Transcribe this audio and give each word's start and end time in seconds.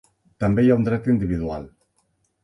També 0.43 0.63
hi 0.63 0.69
ha 0.69 0.77
un 0.79 0.87
dret 0.87 1.09
individual. 1.13 1.67